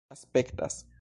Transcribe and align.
aspektas 0.09 0.85